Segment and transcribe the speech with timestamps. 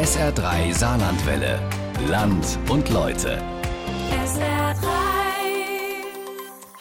[0.00, 1.60] SR3 Saarlandwelle.
[2.08, 3.36] Land und Leute.
[4.24, 4.86] SR3.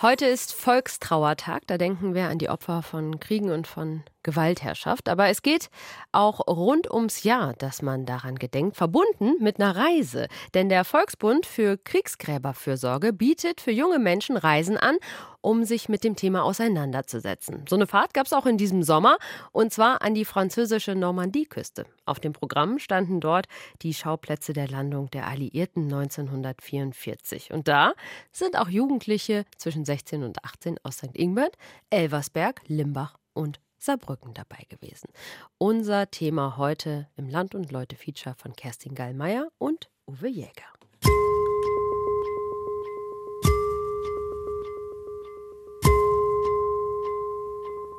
[0.02, 5.10] Heute ist Volkstrauertag, da denken wir an die Opfer von Kriegen und von Gewaltherrschaft.
[5.10, 5.70] Aber es geht
[6.12, 10.28] auch rund ums Jahr, dass man daran gedenkt, verbunden mit einer Reise.
[10.54, 14.98] Denn der Volksbund für Kriegsgräberfürsorge bietet für junge Menschen Reisen an,
[15.42, 17.66] um sich mit dem Thema auseinanderzusetzen.
[17.68, 19.18] So eine Fahrt gab es auch in diesem Sommer
[19.52, 21.86] und zwar an die französische Normandieküste.
[22.06, 23.48] Auf dem Programm standen dort
[23.82, 27.52] die Schauplätze der Landung der Alliierten 1944.
[27.52, 27.94] Und da
[28.32, 31.16] sind auch Jugendliche zwischen 16 und 18 aus St.
[31.16, 31.56] Ingbert,
[31.90, 35.10] Elversberg, Limbach und Saarbrücken dabei gewesen.
[35.58, 40.66] Unser Thema heute im Land und Leute Feature von Kerstin Gallmeier und Uwe Jäger.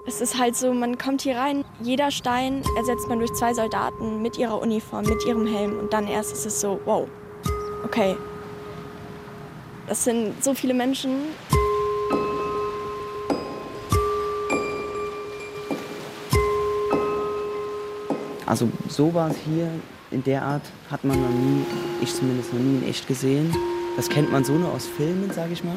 [0.06, 4.20] Es ist halt so, man kommt hier rein, jeder Stein ersetzt man durch zwei Soldaten
[4.20, 7.08] mit ihrer Uniform, mit ihrem Helm und dann erst ist es so, wow,
[7.84, 8.16] okay.
[9.86, 11.26] Das sind so viele Menschen.
[18.50, 19.70] Also sowas hier
[20.10, 21.64] in der Art hat man noch nie,
[22.00, 23.54] ich zumindest noch nie in echt gesehen.
[23.94, 25.76] Das kennt man so nur aus Filmen, sage ich mal.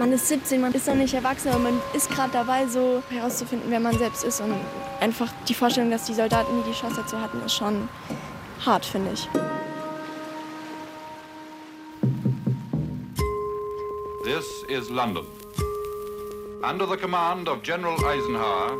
[0.00, 3.70] Man ist 17, man ist noch nicht erwachsen, aber man ist gerade dabei, so herauszufinden,
[3.70, 4.40] wer man selbst ist.
[4.40, 4.52] Und
[4.98, 7.88] einfach die Vorstellung, dass die Soldaten nie die Chance dazu hatten, ist schon
[8.66, 9.28] hart, finde ich.
[14.24, 15.24] This is London.
[16.68, 18.72] Under the command of General Eisenhower,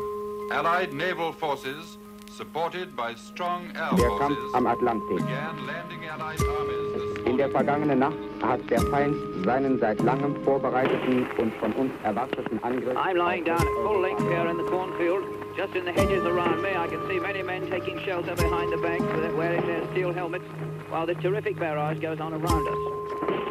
[0.51, 1.97] Allied naval forces,
[2.29, 5.17] supported by strong air Der Kampf forces, am Atlantik.
[5.17, 11.25] began landing Allied armies In der vergangenen Nacht hat der Feind seinen seit langem vorbereiteten
[11.37, 12.97] und von uns erwarteten Angriff.
[12.97, 15.23] I'm lying down at full length here in the cornfield.
[15.55, 18.77] Just in the hedges around me, I can see many men taking shelter behind the
[18.77, 20.45] banks wearing their steel helmets,
[20.89, 23.50] while the terrific barrage goes on around us.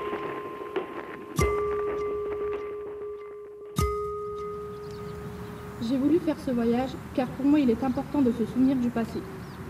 [5.91, 8.91] J'ai voulu faire ce voyage car pour moi il est important de se souvenir du
[8.91, 9.21] passé.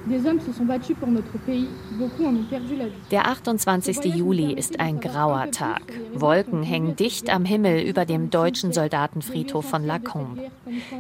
[0.06, 2.92] Des hommes se sont battus pour notre pays, beaucoup en ont perdu la vie.
[3.10, 4.04] Der 28.
[4.16, 5.82] Juli ist ein grauer Tag.
[6.14, 10.50] Wolken hängen dicht am Himmel über dem deutschen Soldatenfriedhof von Lacombe.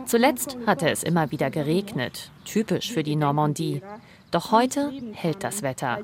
[0.06, 3.82] Zuletzt hatte es immer wieder geregnet, typisch für die Normandie.
[4.30, 5.98] Doch heute hält das Wetter.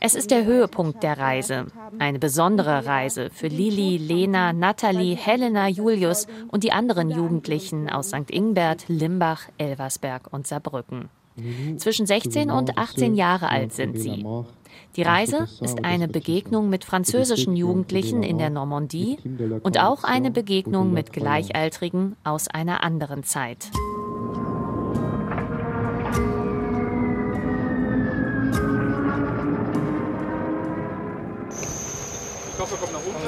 [0.00, 1.66] Es ist der Höhepunkt der Reise.
[1.98, 8.30] Eine besondere Reise für Lili, Lena, Natalie, Helena, Julius und die anderen Jugendlichen aus St.
[8.30, 11.08] Ingbert, Limbach, Elversberg und Saarbrücken.
[11.78, 14.24] Zwischen 16 und 18 Jahre alt sind sie.
[14.94, 19.18] Die Reise ist eine Begegnung mit französischen Jugendlichen in der Normandie
[19.64, 23.70] und auch eine Begegnung mit Gleichaltrigen aus einer anderen Zeit.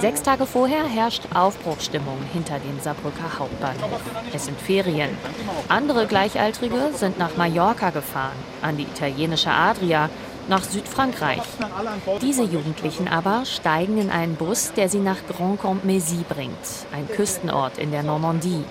[0.01, 4.01] Sechs Tage vorher herrscht Aufbruchstimmung hinter dem Saarbrücker Hauptbahnhof.
[4.33, 5.11] Es sind Ferien.
[5.69, 10.11] Andere Gleichaltrige sind nach Mallorca gefahren, an die italienische Adria,
[10.49, 11.43] nach Südfrankreich.
[12.21, 16.55] Diese Jugendlichen aber steigen in einen Bus, der sie nach Grand Comte-Mézy bringt,
[16.93, 18.65] ein Küstenort in der Normandie.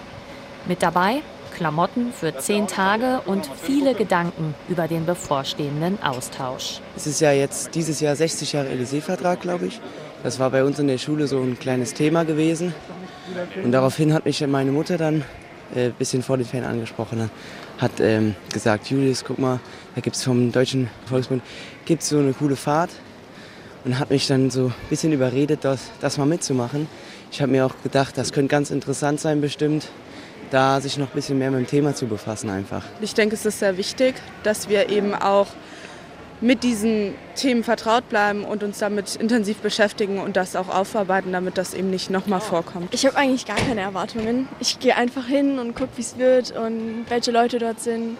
[0.67, 1.21] Mit dabei
[1.55, 6.81] Klamotten für zehn Tage und viele Gedanken über den bevorstehenden Austausch.
[6.97, 9.79] Es ist ja jetzt dieses Jahr 60 Jahre Élysée-Vertrag, glaube ich.
[10.25, 12.73] Das war bei uns in der Schule so ein kleines Thema gewesen.
[13.63, 15.23] Und daraufhin hat mich meine Mutter dann
[15.75, 17.29] ein äh, bisschen vor den Ferien angesprochen.
[17.77, 19.59] Hat ähm, gesagt, Julius, guck mal,
[19.93, 21.43] da gibt es vom Deutschen Volksbund
[21.85, 22.89] gibt's so eine coole Fahrt.
[23.83, 26.87] Und hat mich dann so ein bisschen überredet, das, das mal mitzumachen.
[27.31, 29.89] Ich habe mir auch gedacht, das könnte ganz interessant sein bestimmt,
[30.49, 32.83] da sich noch ein bisschen mehr mit dem Thema zu befassen einfach.
[32.99, 35.49] Ich denke, es ist sehr wichtig, dass wir eben auch
[36.45, 41.57] mit diesen Themen vertraut bleiben und uns damit intensiv beschäftigen und das auch aufarbeiten, damit
[41.57, 42.93] das eben nicht nochmal vorkommt.
[42.93, 44.47] Ich habe eigentlich gar keine Erwartungen.
[44.59, 48.17] Ich gehe einfach hin und gucke, wie es wird und welche Leute dort sind,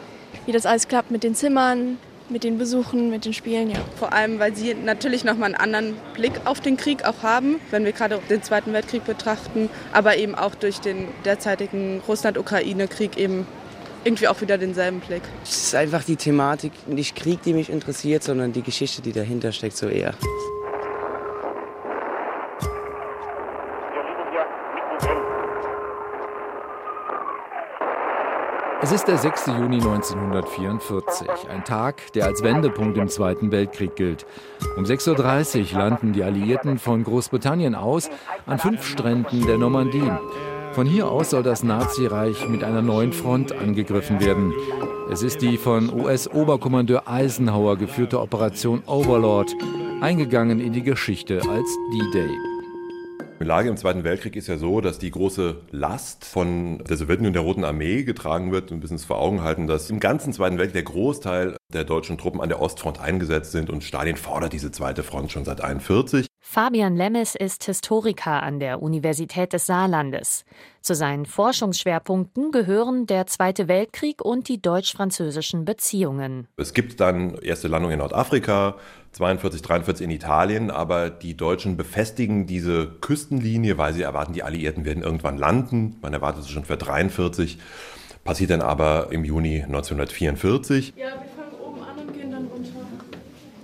[0.47, 3.77] wie das alles klappt mit den Zimmern, mit den Besuchen, mit den Spielen, ja.
[3.99, 7.85] Vor allem, weil sie natürlich nochmal einen anderen Blick auf den Krieg auch haben, wenn
[7.85, 13.45] wir gerade den Zweiten Weltkrieg betrachten, aber eben auch durch den derzeitigen Russland-Ukraine-Krieg eben
[14.05, 15.23] irgendwie auch wieder denselben Blick.
[15.43, 19.51] Es ist einfach die Thematik, nicht Krieg, die mich interessiert, sondern die Geschichte, die dahinter
[19.51, 20.13] steckt, so eher.
[28.81, 29.47] Es ist der 6.
[29.47, 34.27] Juni 1944, ein Tag, der als Wendepunkt im Zweiten Weltkrieg gilt.
[34.77, 38.11] Um 6.30 Uhr landen die Alliierten von Großbritannien aus
[38.45, 40.11] an fünf Stränden der Normandie.
[40.75, 44.51] Von hier aus soll das Nazireich mit einer neuen Front angegriffen werden.
[45.09, 49.55] Es ist die von US-Oberkommandeur Eisenhower geführte Operation Overlord,
[50.01, 52.29] eingegangen in die Geschichte als D-Day.
[53.39, 57.31] Die Lage im Zweiten Weltkrieg ist ja so, dass die große Last von der Sowjetunion
[57.31, 58.69] der Roten Armee getragen wird.
[58.69, 62.17] Wir müssen uns vor Augen halten, dass im ganzen Zweiten Weltkrieg der Großteil der deutschen
[62.17, 66.27] Truppen an der Ostfront eingesetzt sind und Stalin fordert diese zweite Front schon seit 1941.
[66.47, 70.45] Fabian Lemmes ist Historiker an der Universität des Saarlandes.
[70.79, 76.47] Zu seinen Forschungsschwerpunkten gehören der Zweite Weltkrieg und die deutsch-französischen Beziehungen.
[76.55, 78.75] Es gibt dann erste Landungen in Nordafrika,
[79.13, 84.85] 42, 43 in Italien, aber die Deutschen befestigen diese Küstenlinie, weil sie erwarten, die Alliierten
[84.85, 85.97] werden irgendwann landen.
[86.03, 87.57] Man erwartet es schon für 43,
[88.23, 90.93] passiert dann aber im Juni 1944.
[90.95, 91.07] Ja,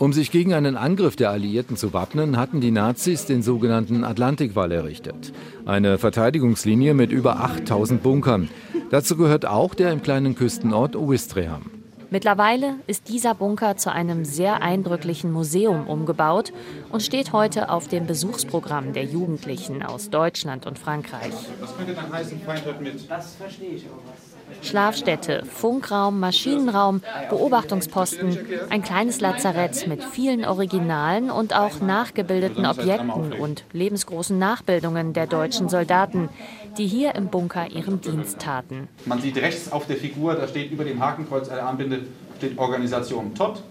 [0.01, 4.71] um sich gegen einen Angriff der Alliierten zu wappnen, hatten die Nazis den sogenannten Atlantikwall
[4.71, 5.31] errichtet.
[5.63, 8.49] Eine Verteidigungslinie mit über 8000 Bunkern.
[8.89, 11.69] Dazu gehört auch der im kleinen Küstenort Ouistreham.
[12.09, 16.51] Mittlerweile ist dieser Bunker zu einem sehr eindrücklichen Museum umgebaut
[16.89, 21.31] und steht heute auf dem Besuchsprogramm der Jugendlichen aus Deutschland und Frankreich.
[21.59, 23.07] Was könnte dann heißen, Feind hört mit?
[23.07, 24.30] Das verstehe ich auch was.
[24.61, 28.37] Schlafstätte, Funkraum, Maschinenraum, Beobachtungsposten,
[28.69, 35.69] ein kleines Lazarett mit vielen Originalen und auch nachgebildeten Objekten und lebensgroßen Nachbildungen der deutschen
[35.69, 36.29] Soldaten,
[36.77, 38.87] die hier im Bunker ihren Dienst taten.
[39.05, 42.01] Man sieht rechts auf der Figur, da steht über dem Hakenkreuz der Armbinde
[42.37, 43.61] steht Organisation TOT.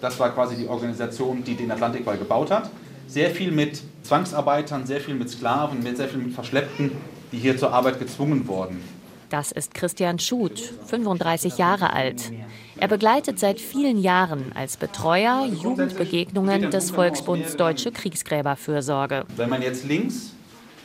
[0.00, 2.70] Das war quasi die Organisation, die den Atlantikwall gebaut hat.
[3.06, 6.92] Sehr viel mit Zwangsarbeitern, sehr viel mit Sklaven, sehr viel mit Verschleppten,
[7.32, 8.80] die hier zur Arbeit gezwungen wurden.
[9.30, 12.32] Das ist Christian Schut, 35 Jahre alt.
[12.76, 19.24] Er begleitet seit vielen Jahren als Betreuer Jugendbegegnungen des Volksbunds Deutsche Kriegsgräberfürsorge.
[19.36, 20.32] Wenn man jetzt links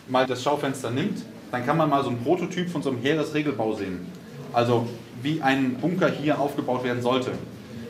[0.08, 3.74] mal das Schaufenster nimmt, dann kann man mal so einen Prototyp von so einem Heeresregelbau
[3.74, 4.06] sehen.
[4.54, 4.88] Also
[5.24, 7.32] wie ein Bunker hier aufgebaut werden sollte.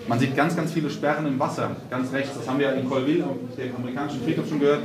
[0.07, 2.37] Man sieht ganz, ganz viele Sperren im Wasser, ganz rechts.
[2.37, 3.25] Das haben wir in Colville,
[3.57, 4.83] dem amerikanischen Friedhof, schon gehört.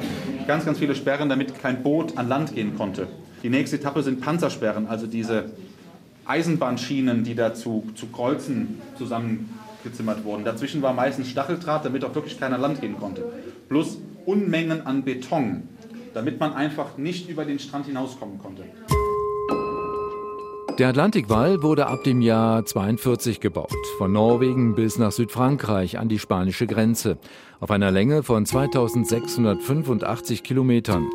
[0.49, 3.07] Ganz, ganz viele Sperren, damit kein Boot an Land gehen konnte.
[3.43, 5.51] Die nächste Etappe sind Panzersperren, also diese
[6.27, 10.45] Eisenbahnschienen, die da zu, Kreuzen zusammengezimmert wurden.
[10.45, 13.25] Dazwischen war meistens Stacheldraht, damit auch wirklich keiner Land gehen konnte.
[13.69, 15.69] Plus Unmengen an Beton,
[16.13, 18.65] damit man einfach nicht über den Strand hinauskommen konnte.
[20.81, 26.19] Der Atlantikwall wurde ab dem Jahr 42 gebaut, von Norwegen bis nach Südfrankreich an die
[26.19, 27.19] spanische Grenze,
[27.61, 31.07] auf einer Länge von 2685 Kilometern.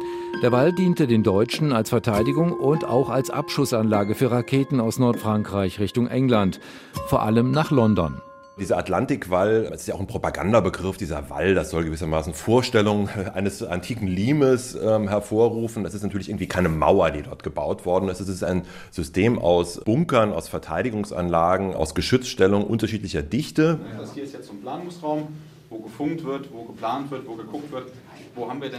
[0.43, 5.79] Der Wall diente den Deutschen als Verteidigung und auch als Abschussanlage für Raketen aus Nordfrankreich
[5.79, 6.59] Richtung England,
[7.07, 8.21] vor allem nach London.
[8.57, 13.61] Dieser Atlantikwall, das ist ja auch ein Propagandabegriff, dieser Wall, das soll gewissermaßen Vorstellungen eines
[13.61, 15.83] antiken Limes ähm, hervorrufen.
[15.83, 18.21] Das ist natürlich irgendwie keine Mauer, die dort gebaut worden ist.
[18.21, 18.61] Es ist ein
[18.91, 23.79] System aus Bunkern, aus Verteidigungsanlagen, aus Geschützstellungen unterschiedlicher Dichte.
[23.97, 25.27] Das hier ist jetzt so ein Planungsraum,
[25.75, 27.91] wo gefunkt wird, wo geplant wird, wo geguckt wird.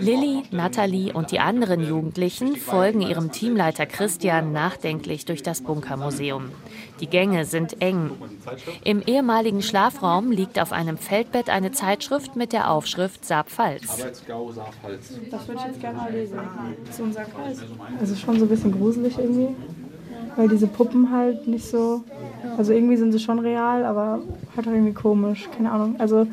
[0.01, 6.51] Lilly, Nathalie und die anderen Jugendlichen folgen ihrem Teamleiter Christian nachdenklich durch das Bunkermuseum.
[7.01, 8.11] Die Gänge sind eng.
[8.85, 13.97] Im ehemaligen Schlafraum liegt auf einem Feldbett eine Zeitschrift mit der Aufschrift Saarpfalz.
[13.99, 14.27] Das
[15.49, 16.39] würde ich jetzt gerne mal lesen.
[16.91, 17.63] So ein Saarpfalz.
[18.03, 19.55] Es ist schon so ein bisschen gruselig irgendwie,
[20.37, 22.05] weil diese Puppen halt nicht so.
[22.59, 24.21] Also irgendwie sind sie schon real, aber
[24.55, 25.49] halt auch irgendwie komisch.
[25.57, 25.97] Keine Ahnung.
[25.99, 26.27] Also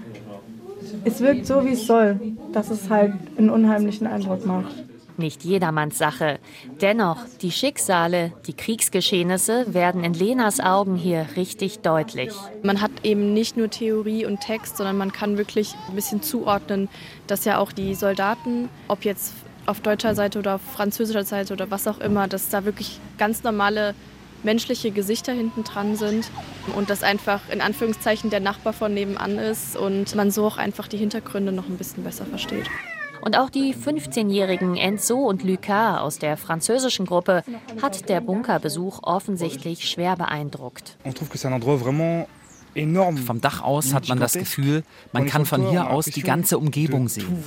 [1.06, 2.20] es wirkt so, wie es soll,
[2.52, 4.74] dass es halt einen unheimlichen Eindruck macht.
[5.18, 6.40] Nicht jedermanns Sache.
[6.82, 12.34] Dennoch, die Schicksale, die Kriegsgeschehnisse werden in Lenas Augen hier richtig deutlich.
[12.64, 16.90] Man hat eben nicht nur Theorie und Text, sondern man kann wirklich ein bisschen zuordnen,
[17.28, 19.34] dass ja auch die Soldaten, ob jetzt
[19.68, 23.44] auf deutscher Seite oder auf französischer Seite oder was auch immer, dass da wirklich ganz
[23.44, 23.94] normale
[24.44, 26.30] menschliche Gesichter hinten dran sind
[26.76, 30.88] und das einfach in Anführungszeichen der Nachbar von nebenan ist und man so auch einfach
[30.88, 32.70] die Hintergründe noch ein bisschen besser versteht.
[33.22, 37.44] Und auch die 15-jährigen Enzo und Lucas aus der französischen Gruppe
[37.82, 40.98] hat der Bunkerbesuch offensichtlich schwer beeindruckt.
[41.06, 42.28] On trouve que c'est un endroit vraiment
[43.26, 47.08] vom Dach aus hat man das Gefühl, man kann von hier aus die ganze Umgebung
[47.08, 47.44] sehen.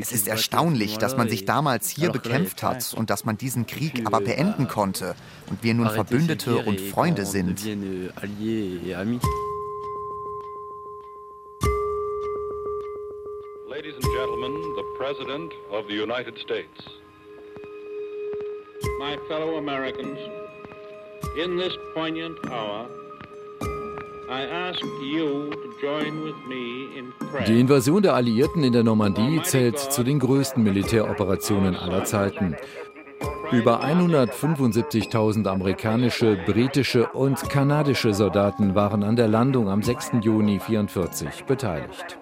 [0.00, 4.02] Es ist erstaunlich, dass man sich damals hier bekämpft hat und dass man diesen Krieg
[4.06, 5.14] aber beenden konnte
[5.48, 7.64] und wir nun Verbündete und Freunde sind.
[13.80, 17.00] Ladies and gentlemen, the President of the United States.
[18.98, 20.18] My fellow Americans,
[21.36, 22.86] in this poignant hour,
[27.48, 32.54] Die Invasion der Alliierten in der Normandie zählt zu den größten Militäroperationen aller Zeiten.
[33.50, 40.12] Über 175.000 amerikanische, britische und kanadische Soldaten waren an der Landung am 6.
[40.22, 42.18] Juni 1944 beteiligt.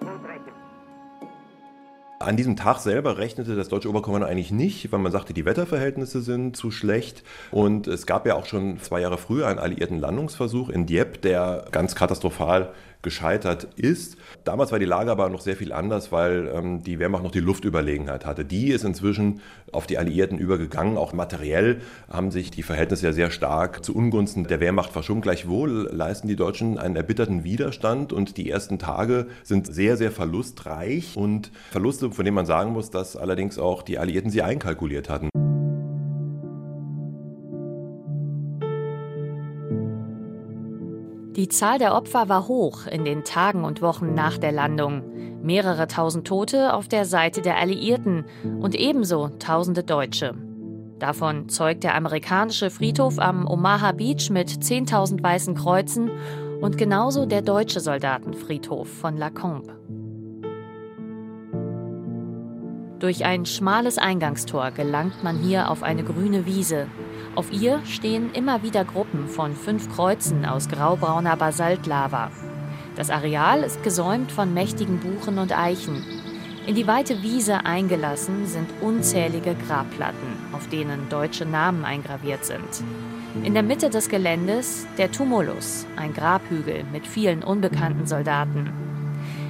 [2.21, 6.21] An diesem Tag selber rechnete das deutsche Oberkommando eigentlich nicht, weil man sagte, die Wetterverhältnisse
[6.21, 7.23] sind zu schlecht.
[7.49, 11.63] Und es gab ja auch schon zwei Jahre früher einen alliierten Landungsversuch in Dieppe, der
[11.71, 14.17] ganz katastrophal gescheitert ist.
[14.43, 17.39] Damals war die Lage aber noch sehr viel anders, weil ähm, die Wehrmacht noch die
[17.39, 18.43] Luftüberlegenheit hatte.
[18.43, 19.39] Die ist inzwischen
[19.71, 20.97] auf die Alliierten übergegangen.
[20.97, 25.21] Auch materiell haben sich die Verhältnisse ja sehr stark zu Ungunsten der Wehrmacht verschoben.
[25.21, 31.15] Gleichwohl leisten die Deutschen einen erbitterten Widerstand und die ersten Tage sind sehr, sehr verlustreich
[31.15, 35.29] und Verluste, von denen man sagen muss, dass allerdings auch die Alliierten sie einkalkuliert hatten.
[41.39, 45.03] Die Zahl der Opfer war hoch in den Tagen und Wochen nach der Landung.
[45.41, 48.25] Mehrere tausend Tote auf der Seite der Alliierten
[48.59, 50.35] und ebenso tausende Deutsche.
[50.99, 56.11] Davon zeugt der amerikanische Friedhof am Omaha Beach mit 10.000 weißen Kreuzen
[56.59, 59.79] und genauso der deutsche Soldatenfriedhof von Lacombe.
[62.99, 66.87] Durch ein schmales Eingangstor gelangt man hier auf eine grüne Wiese.
[67.33, 72.29] Auf ihr stehen immer wieder Gruppen von fünf Kreuzen aus graubrauner Basaltlava.
[72.97, 76.03] Das Areal ist gesäumt von mächtigen Buchen und Eichen.
[76.67, 82.83] In die weite Wiese eingelassen sind unzählige Grabplatten, auf denen deutsche Namen eingraviert sind.
[83.45, 88.88] In der Mitte des Geländes der Tumulus, ein Grabhügel mit vielen unbekannten Soldaten.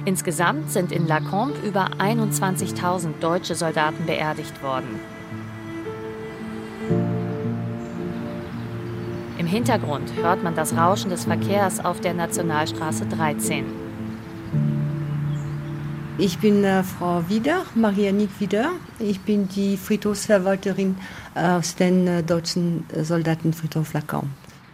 [0.04, 5.00] Insgesamt sind in Lacombe über 21.000 deutsche Soldaten beerdigt worden.
[9.38, 13.64] Im Hintergrund hört man das Rauschen des Verkehrs auf der Nationalstraße 13.
[16.18, 18.72] Ich bin äh, Frau Wieder, Marianik Wieder.
[18.98, 20.96] Ich bin die Friedhofsverwalterin
[21.34, 24.28] aus dem äh, deutschen Soldatenfriedhof Lacombe.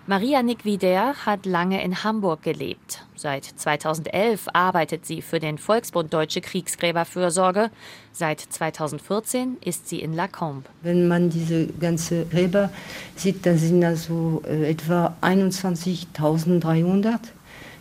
[0.09, 3.05] Maria Nickwider hat lange in Hamburg gelebt.
[3.17, 7.73] Seit 2011 arbeitet sie für den Volksbund Deutsche Kriegsgräberfürsorge.
[8.13, 10.69] Seit 2014 ist sie in Lacombe.
[10.83, 12.71] Wenn man diese ganze Gräber
[13.17, 17.19] sieht, da sind also äh, etwa 21.300,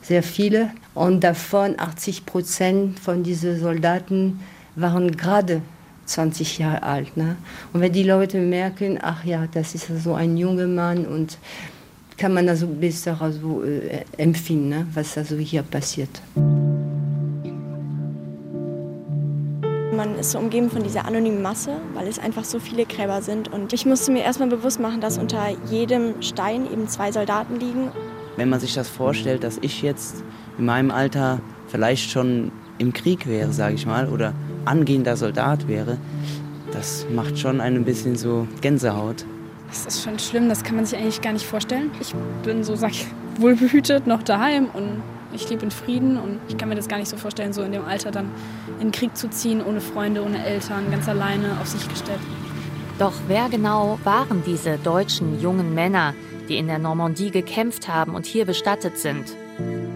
[0.01, 0.71] sehr viele.
[0.95, 4.39] Und davon 80 Prozent von diesen Soldaten
[4.75, 5.61] waren gerade
[6.07, 7.17] 20 Jahre alt.
[7.17, 7.35] Ne?
[7.71, 11.37] Und wenn die Leute merken, ach ja, das ist so ein junger Mann und
[12.17, 16.09] kann man also besser also, äh, empfinden, ne, was also hier passiert.
[19.95, 23.51] Man ist so umgeben von dieser anonymen Masse, weil es einfach so viele Gräber sind.
[23.53, 27.91] Und ich musste mir erstmal bewusst machen, dass unter jedem Stein eben zwei Soldaten liegen.
[28.35, 30.23] Wenn man sich das vorstellt, dass ich jetzt
[30.57, 34.33] in meinem Alter vielleicht schon im Krieg wäre, sage ich mal, oder
[34.65, 35.97] angehender Soldat wäre,
[36.71, 39.25] das macht schon ein bisschen so Gänsehaut.
[39.83, 41.91] Das ist schon schlimm, das kann man sich eigentlich gar nicht vorstellen.
[41.99, 43.05] Ich bin so, sag ich,
[43.37, 45.03] wohlbehütet noch daheim und
[45.33, 47.73] ich lebe in Frieden und ich kann mir das gar nicht so vorstellen, so in
[47.73, 48.31] dem Alter dann
[48.79, 52.21] in den Krieg zu ziehen, ohne Freunde, ohne Eltern, ganz alleine auf sich gestellt.
[52.99, 56.13] Doch wer genau waren diese deutschen jungen Männer,
[56.47, 59.35] die in der Normandie gekämpft haben und hier bestattet sind?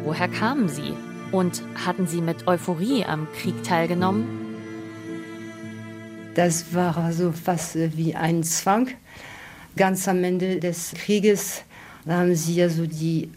[0.04, 0.94] Woher kamen sie?
[1.32, 4.28] Und hatten sie mit Euphorie am Krieg teilgenommen?
[6.36, 8.90] Das war so fast wie ein Zwang
[9.76, 11.64] ganz am Ende des Krieges
[12.08, 13.30] haben sie also die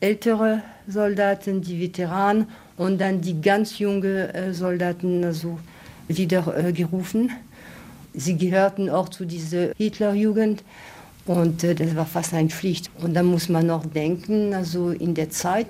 [0.00, 5.58] ältere Soldaten, die Veteranen und dann die ganz jungen äh, Soldaten also
[6.08, 7.30] wieder äh, gerufen.
[8.14, 10.64] Sie gehörten auch zu dieser Hitlerjugend
[11.26, 12.90] und äh, das war fast eine Pflicht.
[13.02, 15.68] Und da muss man noch denken, also in der Zeit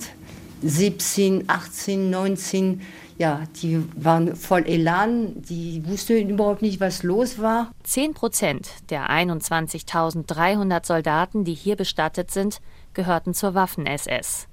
[0.62, 2.80] 17, 18, 19
[3.20, 7.70] ja, die waren voll Elan, die wussten überhaupt nicht, was los war.
[7.82, 12.62] Zehn Prozent der 21.300 Soldaten, die hier bestattet sind,
[12.94, 14.48] gehörten zur Waffen-SS.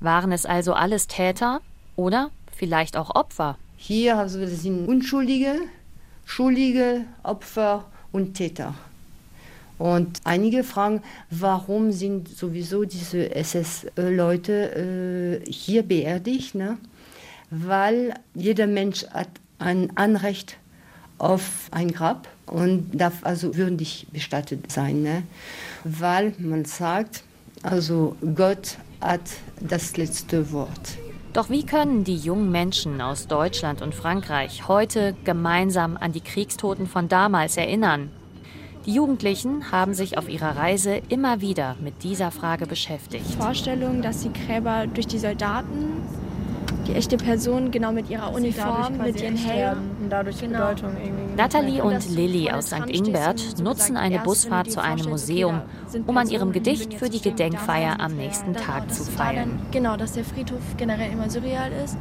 [0.00, 1.60] Waren es also alles Täter
[1.94, 3.56] oder vielleicht auch Opfer?
[3.76, 5.54] Hier also sind Unschuldige,
[6.24, 8.74] Schuldige, Opfer und Täter.
[9.78, 11.00] Und einige fragen,
[11.30, 16.56] warum sind sowieso diese SS-Leute äh, hier beerdigt?
[16.56, 16.76] Ne?
[17.50, 19.28] Weil jeder Mensch hat
[19.58, 20.56] ein Anrecht
[21.18, 25.22] auf ein Grab und darf also würdig bestattet sein, ne?
[25.84, 27.22] weil man sagt,
[27.62, 29.20] also Gott hat
[29.60, 30.98] das letzte Wort.
[31.32, 36.88] Doch wie können die jungen Menschen aus Deutschland und Frankreich heute gemeinsam an die Kriegstoten
[36.88, 38.10] von damals erinnern?
[38.86, 43.26] Die Jugendlichen haben sich auf ihrer Reise immer wieder mit dieser Frage beschäftigt.
[43.38, 45.99] Vorstellung, dass die Gräber durch die Soldaten,
[46.86, 50.58] die echte Person, genau mit ihrer Uniform, mit ihren Helmen und dadurch genau.
[50.58, 51.36] Bedeutung irgendwie.
[51.36, 52.88] Natalie und Lilly aus St.
[52.88, 55.62] Ingbert nutzen eine Busfahrt zu einem Museum,
[56.06, 59.60] um an ihrem Gedicht für die Gedenkfeier am nächsten Tag zu feiern.
[59.70, 61.96] Genau, dass der Friedhof generell immer surreal ist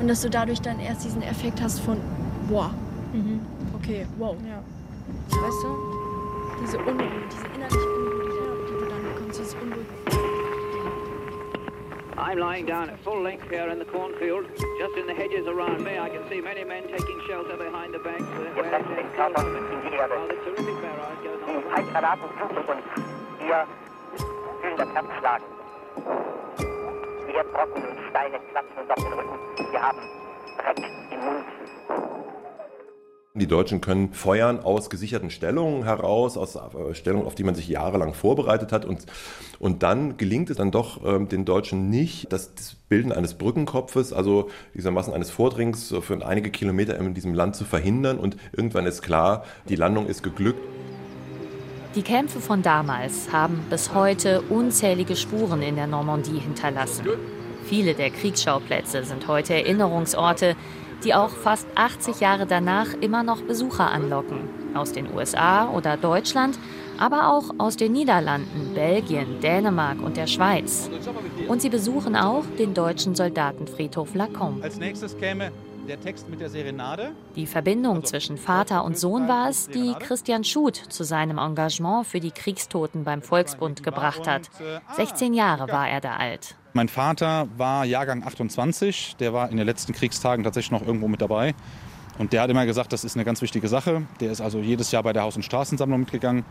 [0.00, 1.98] und dass du dadurch dann erst diesen Effekt hast von,
[2.48, 2.70] wow,
[3.12, 3.40] mhm.
[3.76, 4.36] okay, wow.
[4.48, 4.62] Ja.
[5.30, 5.98] Weißt du?
[6.62, 7.97] Diese Unruhe, diese innerliche
[12.18, 14.46] I'm lying down at full length here in the cornfield.
[14.80, 18.00] Just in the hedges around me, I can see many men taking shelter behind the
[18.00, 18.26] banks.
[18.54, 18.84] Where the
[20.44, 21.62] terrific barrage goes on.
[21.62, 22.82] Die Heizgranaten fluchen und
[23.46, 23.66] wir
[24.60, 25.44] fühlen das Herz schlagen.
[27.28, 29.38] Die Erdbrocken und Steine klappen uns auf den Rücken.
[29.70, 29.98] Wir haben
[30.58, 30.78] Dreck
[31.12, 31.44] im Mund.
[33.38, 37.68] Die Deutschen können feuern aus gesicherten Stellungen heraus, aus äh, Stellungen, auf die man sich
[37.68, 38.84] jahrelang vorbereitet hat.
[38.84, 39.06] Und,
[39.58, 44.12] und dann gelingt es dann doch ähm, den Deutschen nicht, das, das Bilden eines Brückenkopfes,
[44.12, 48.18] also gewissermaßen eines Vordringens für einige Kilometer in diesem Land zu verhindern.
[48.18, 50.60] Und irgendwann ist klar, die Landung ist geglückt.
[51.94, 57.06] Die Kämpfe von damals haben bis heute unzählige Spuren in der Normandie hinterlassen.
[57.64, 60.54] Viele der Kriegsschauplätze sind heute Erinnerungsorte,
[61.04, 64.48] die auch fast 80 Jahre danach immer noch Besucher anlocken.
[64.74, 66.58] Aus den USA oder Deutschland,
[66.98, 70.90] aber auch aus den Niederlanden, Belgien, Dänemark und der Schweiz.
[71.46, 74.62] Und sie besuchen auch den deutschen Soldatenfriedhof Lacombe.
[74.62, 75.52] Als nächstes käme
[75.88, 77.12] der Text mit der Serenade.
[77.34, 82.20] Die Verbindung zwischen Vater und Sohn war es, die Christian Schut zu seinem Engagement für
[82.20, 84.50] die Kriegstoten beim Volksbund gebracht hat.
[84.96, 86.56] 16 Jahre war er da alt.
[86.74, 91.22] Mein Vater war Jahrgang 28, der war in den letzten Kriegstagen tatsächlich noch irgendwo mit
[91.22, 91.54] dabei.
[92.18, 94.02] Und der hat immer gesagt, das ist eine ganz wichtige Sache.
[94.20, 96.44] Der ist also jedes Jahr bei der Haus- und Straßensammlung mitgegangen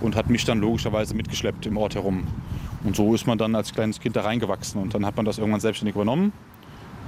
[0.00, 2.26] und hat mich dann logischerweise mitgeschleppt im Ort herum.
[2.82, 5.38] Und so ist man dann als kleines Kind da reingewachsen und dann hat man das
[5.38, 6.32] irgendwann selbstständig übernommen.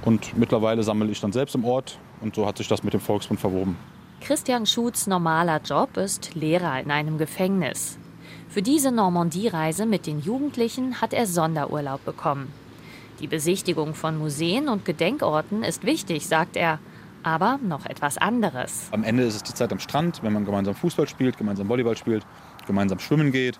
[0.05, 3.01] Und mittlerweile sammle ich dann selbst im Ort und so hat sich das mit dem
[3.01, 3.75] Volksbund verwoben.
[4.21, 7.97] Christian Schuths normaler Job ist Lehrer in einem Gefängnis.
[8.47, 12.53] Für diese Normandie-Reise mit den Jugendlichen hat er Sonderurlaub bekommen.
[13.19, 16.79] Die Besichtigung von Museen und Gedenkorten ist wichtig, sagt er,
[17.23, 18.89] aber noch etwas anderes.
[18.91, 21.97] Am Ende ist es die Zeit am Strand, wenn man gemeinsam Fußball spielt, gemeinsam Volleyball
[21.97, 22.25] spielt,
[22.67, 23.59] gemeinsam schwimmen geht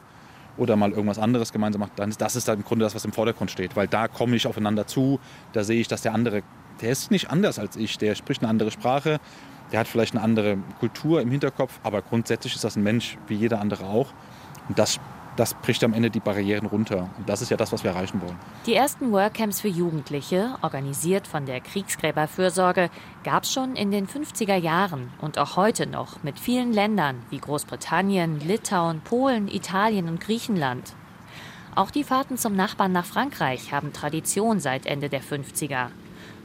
[0.57, 3.05] oder mal irgendwas anderes gemeinsam macht, dann ist das ist dann im Grunde das, was
[3.05, 3.75] im Vordergrund steht.
[3.75, 5.19] Weil da komme ich aufeinander zu,
[5.53, 6.43] da sehe ich, dass der andere,
[6.81, 9.19] der ist nicht anders als ich, der spricht eine andere Sprache,
[9.71, 13.35] der hat vielleicht eine andere Kultur im Hinterkopf, aber grundsätzlich ist das ein Mensch wie
[13.35, 14.13] jeder andere auch.
[14.69, 14.99] Und das,
[15.35, 17.09] das bricht am Ende die Barrieren runter.
[17.17, 18.37] Und das ist ja das, was wir erreichen wollen.
[18.65, 22.89] Die ersten Workcamps für Jugendliche, organisiert von der Kriegsgräberfürsorge,
[23.23, 27.39] gab es schon in den 50er Jahren und auch heute noch mit vielen Ländern wie
[27.39, 30.93] Großbritannien, Litauen, Polen, Italien und Griechenland.
[31.75, 35.87] Auch die Fahrten zum Nachbarn nach Frankreich haben Tradition seit Ende der 50er.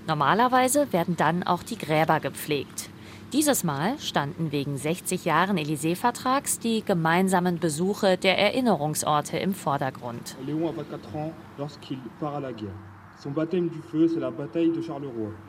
[0.09, 2.90] Normalerweise werden dann auch die Gräber gepflegt.
[3.33, 10.37] Dieses Mal standen wegen 60 Jahren Élysée-Vertrags die gemeinsamen Besuche der Erinnerungsorte im Vordergrund.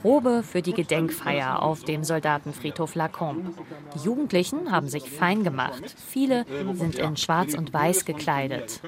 [0.02, 3.52] Probe für die Gedenkfeier auf dem Soldatenfriedhof Lacombe.
[3.96, 5.96] Die Jugendlichen haben sich fein gemacht.
[5.98, 8.82] Viele sind in Schwarz und Weiß gekleidet.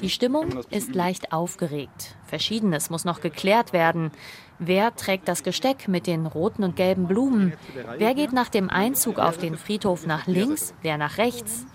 [0.00, 2.16] Die Stimmung ist leicht aufgeregt.
[2.24, 4.10] Verschiedenes muss noch geklärt werden.
[4.58, 7.54] Wer trägt das Gesteck mit den roten und gelben Blumen?
[7.98, 11.66] Wer geht nach dem Einzug auf den Friedhof nach links, wer nach rechts?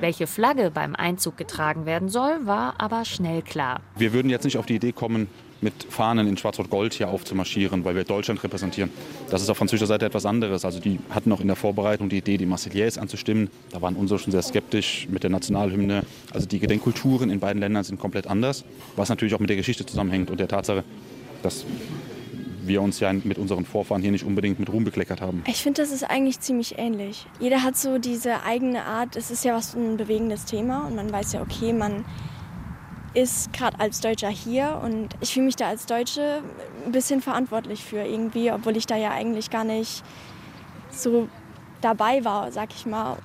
[0.00, 3.80] Welche Flagge beim Einzug getragen werden soll, war aber schnell klar.
[3.96, 5.28] Wir würden jetzt nicht auf die Idee kommen,
[5.64, 8.90] mit Fahnen in Schwarz-Rot-Gold hier aufzumarschieren, weil wir Deutschland repräsentieren.
[9.30, 10.64] Das ist auf französischer Seite etwas anderes.
[10.64, 13.48] Also die hatten noch in der Vorbereitung die Idee, die Marseillaise anzustimmen.
[13.72, 16.04] Da waren unsere schon sehr skeptisch mit der Nationalhymne.
[16.32, 19.84] Also die Gedenkkulturen in beiden Ländern sind komplett anders, was natürlich auch mit der Geschichte
[19.84, 20.84] zusammenhängt und der Tatsache,
[21.42, 21.64] dass
[22.66, 25.42] wir uns ja mit unseren Vorfahren hier nicht unbedingt mit Ruhm bekleckert haben.
[25.46, 27.26] Ich finde, das ist eigentlich ziemlich ähnlich.
[27.40, 29.16] Jeder hat so diese eigene Art.
[29.16, 32.04] Es ist ja was ein bewegendes Thema und man weiß ja, okay, man
[33.14, 36.42] ist gerade als Deutscher hier und ich fühle mich da als Deutsche
[36.84, 40.02] ein bisschen verantwortlich für irgendwie, obwohl ich da ja eigentlich gar nicht
[40.90, 41.28] so
[41.80, 43.16] dabei war, sag ich mal.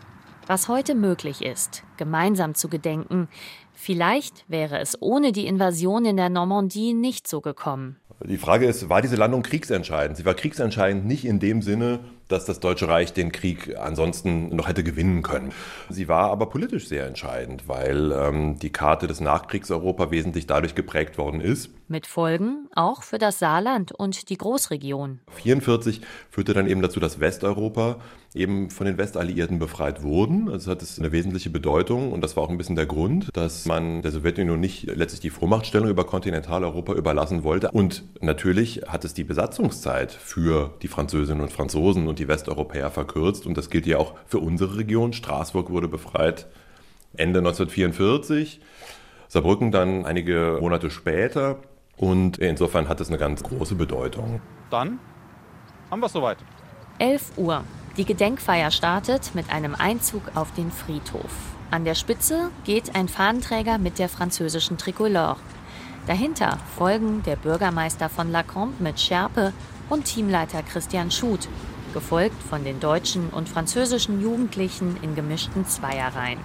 [0.48, 3.28] Was heute möglich ist, gemeinsam zu gedenken,
[3.74, 7.98] vielleicht wäre es ohne die Invasion in der Normandie nicht so gekommen.
[8.28, 10.18] Die Frage ist, war diese Landung kriegsentscheidend?
[10.18, 12.00] Sie war kriegsentscheidend nicht in dem Sinne,
[12.30, 15.52] dass das Deutsche Reich den Krieg ansonsten noch hätte gewinnen können.
[15.90, 21.18] Sie war aber politisch sehr entscheidend, weil ähm, die Karte des Nachkriegseuropa wesentlich dadurch geprägt
[21.18, 21.72] worden ist.
[21.88, 25.20] Mit Folgen auch für das Saarland und die Großregion.
[25.38, 27.98] 1944 führte dann eben dazu, dass Westeuropa
[28.36, 30.50] eben von den Westalliierten befreit wurden.
[30.50, 33.66] Also hat es eine wesentliche Bedeutung und das war auch ein bisschen der Grund, dass
[33.66, 37.72] man der Sowjetunion nicht letztlich die Vormachtstellung über Kontinentaleuropa überlassen wollte.
[37.72, 43.46] Und natürlich hat es die Besatzungszeit für die Französinnen und Franzosen und die Westeuropäer verkürzt
[43.46, 45.14] und das gilt ja auch für unsere Region.
[45.14, 46.48] Straßburg wurde befreit
[47.16, 48.62] Ende 1944,
[49.28, 51.58] Saarbrücken dann einige Monate später
[51.98, 54.42] und insofern hat es eine ganz große Bedeutung.
[54.70, 55.00] Dann
[55.90, 56.38] haben wir es soweit.
[57.00, 57.64] 11 Uhr.
[57.98, 61.32] Die Gedenkfeier startet mit einem Einzug auf den Friedhof.
[61.72, 65.38] An der Spitze geht ein Fahnenträger mit der französischen Tricolore.
[66.08, 69.54] Dahinter folgen der Bürgermeister von Lacombe mit Schärpe
[69.90, 71.48] und Teamleiter Christian Schut,
[71.94, 76.40] gefolgt von den deutschen und französischen Jugendlichen in gemischten Zweierreihen.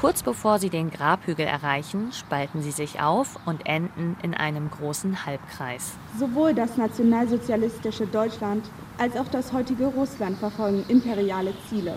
[0.00, 5.24] Kurz bevor sie den Grabhügel erreichen, spalten sie sich auf und enden in einem großen
[5.24, 5.92] Halbkreis.
[6.18, 8.66] Sowohl das nationalsozialistische Deutschland
[8.98, 11.94] als auch das heutige Russland verfolgen imperiale Ziele.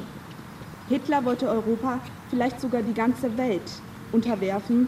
[0.87, 1.99] Hitler wollte Europa,
[2.29, 3.69] vielleicht sogar die ganze Welt,
[4.11, 4.87] unterwerfen.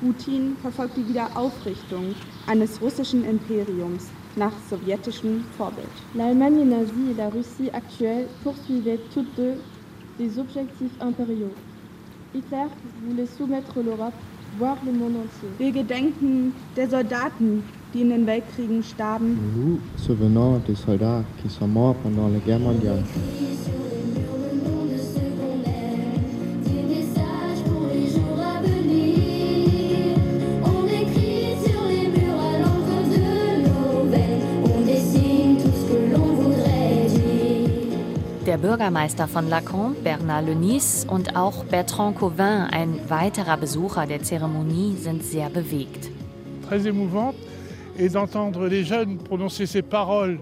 [0.00, 2.14] Putin verfolgt die Wiederaufrichtung
[2.46, 5.88] eines russischen Imperiums nach sowjetischem Vorbild.
[6.14, 9.54] L'Allemagne nazie et la Russie actuelle poursuivaient toutes deux
[10.18, 11.52] des objectifs impériaux.
[12.34, 12.66] Hitler
[13.06, 14.14] voulait soumettre l'Europe,
[14.58, 15.48] voire le monde entier.
[15.58, 19.38] Wir gedenken der Soldaten, die in den Weltkriegen starben.
[19.56, 23.04] Nous souvenons des soldats qui sont morts pendant la guerre mondiale.
[38.64, 45.22] Bürgermeister von Lacombe, Bernard Lenis, und auch Bertrand Cauvin, ein weiterer Besucher der Zeremonie, sind
[45.22, 46.10] sehr bewegt.
[46.66, 47.36] Très émouvante
[47.98, 50.38] et d'entendre les jeunes prononcer ces paroles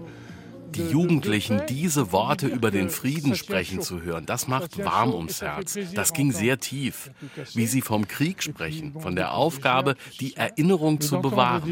[0.73, 5.77] die Jugendlichen diese Worte über den Frieden sprechen zu hören, das macht warm ums Herz.
[5.93, 7.11] Das ging sehr tief.
[7.53, 11.63] Wie sie vom Krieg sprechen, von der Aufgabe, die Erinnerung zu bewahren.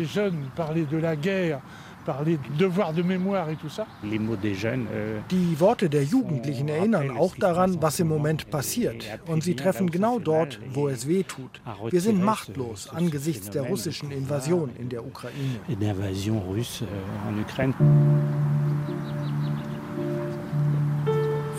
[5.32, 9.06] Die Worte der Jugendlichen erinnern auch daran, was im Moment passiert.
[9.28, 11.62] Und sie treffen genau dort, wo es weh tut.
[11.90, 15.60] Wir sind machtlos angesichts der russischen Invasion in der Ukraine.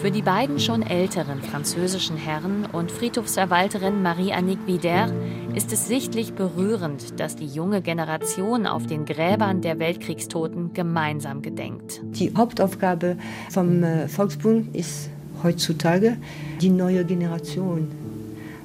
[0.02, 5.12] Für die beiden schon älteren französischen Herren und Friedhofsverwalterin Marie-Annick Vider
[5.54, 12.00] ist es sichtlich berührend, dass die junge Generation auf den Gräbern der Weltkriegstoten gemeinsam gedenkt.
[12.02, 13.16] Die Hauptaufgabe
[13.48, 15.08] vom äh, Volksbund ist
[15.44, 16.16] heutzutage
[16.60, 17.88] die neue Generation,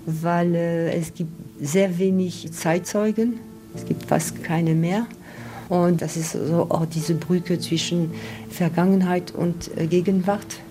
[0.08, 1.30] weil äh, es gibt
[1.62, 3.39] sehr wenig Zeitzeugen,
[3.76, 5.06] es gibt fast keine mehr.
[5.69, 8.10] Und das ist so auch diese Brücke zwischen
[8.50, 10.62] Vergangenheit und äh, Gegenwart.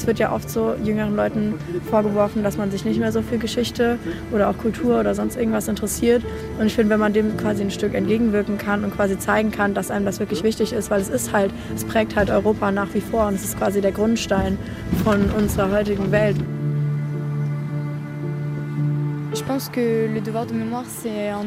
[0.00, 1.56] Es wird ja oft so jüngeren Leuten
[1.90, 3.98] vorgeworfen, dass man sich nicht mehr so für Geschichte
[4.32, 6.22] oder auch Kultur oder sonst irgendwas interessiert.
[6.58, 9.74] Und ich finde, wenn man dem quasi ein Stück entgegenwirken kann und quasi zeigen kann,
[9.74, 12.94] dass einem das wirklich wichtig ist, weil es ist halt, es prägt halt Europa nach
[12.94, 14.56] wie vor und es ist quasi der Grundstein
[15.04, 16.36] von unserer heutigen Welt.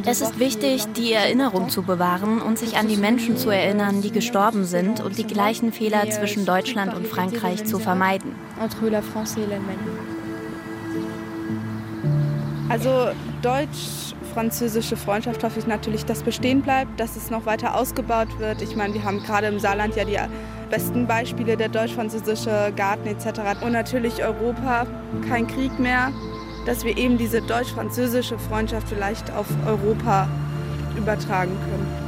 [0.05, 4.11] Es ist wichtig, die Erinnerung zu bewahren und sich an die Menschen zu erinnern, die
[4.11, 8.35] gestorben sind und die gleichen Fehler zwischen Deutschland und Frankreich zu vermeiden.
[12.69, 13.09] Also
[13.41, 18.61] deutsch-französische Freundschaft hoffe ich natürlich, dass bestehen bleibt, dass es noch weiter ausgebaut wird.
[18.61, 20.17] Ich meine, wir haben gerade im Saarland ja die
[20.69, 23.61] besten Beispiele, der deutsch-französische Garten etc.
[23.61, 24.87] Und natürlich Europa,
[25.29, 26.11] kein Krieg mehr,
[26.65, 30.27] dass wir eben diese deutsch-französische Freundschaft vielleicht auf Europa
[30.97, 32.03] übertragen können.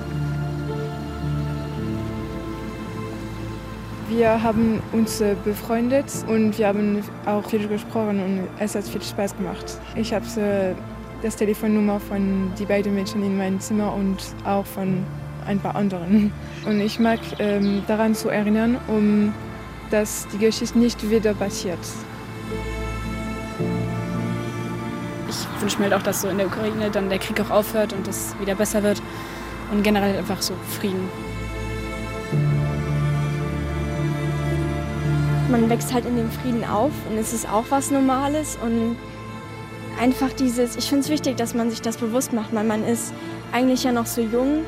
[4.07, 9.01] Wir haben uns äh, befreundet und wir haben auch viel gesprochen und es hat viel
[9.01, 9.79] Spaß gemacht.
[9.95, 10.75] Ich habe äh,
[11.23, 15.03] das Telefonnummer von die beiden Mädchen in meinem Zimmer und auch von
[15.47, 16.31] ein paar anderen.
[16.65, 19.33] Und ich mag ähm, daran zu erinnern, um
[19.91, 21.79] dass die Geschichte nicht wieder passiert.
[25.65, 28.07] Wünsche mir halt auch, dass so in der Ukraine dann der Krieg auch aufhört und
[28.07, 29.01] es wieder besser wird
[29.71, 31.09] und generell einfach so Frieden.
[35.49, 38.95] Man wächst halt in dem Frieden auf und es ist auch was Normales und
[39.99, 43.11] einfach dieses, ich finde es wichtig, dass man sich das bewusst macht, weil man ist
[43.51, 44.65] eigentlich ja noch so jung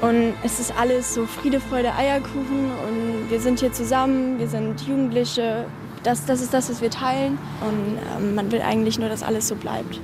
[0.00, 4.80] Und es ist alles so Friede, Freude, Eierkuchen und wir sind hier zusammen, wir sind
[4.80, 5.66] Jugendliche.
[6.02, 9.46] Das, das ist das, was wir teilen und ähm, man will eigentlich nur, dass alles
[9.46, 10.00] so bleibt.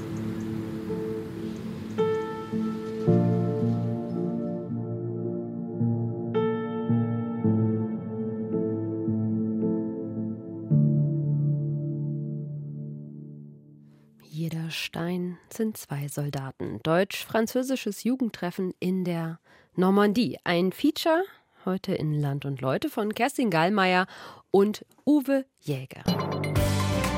[15.52, 16.80] Sind zwei Soldaten.
[16.82, 19.38] Deutsch-französisches Jugendtreffen in der
[19.74, 20.38] Normandie.
[20.44, 21.22] Ein Feature
[21.64, 24.06] heute in Land und Leute von Kerstin Gallmeier
[24.50, 26.02] und Uwe Jäger.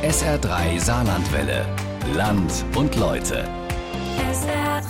[0.03, 1.67] SR3 Saarlandwelle.
[2.15, 3.49] Land und Leute.
[4.19, 4.85] SR3.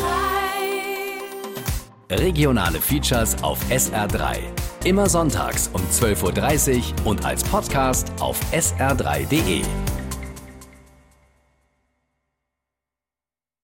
[2.11, 4.39] Regionale Features auf SR3.
[4.85, 9.63] Immer sonntags um 12.30 Uhr und als Podcast auf sr3.de.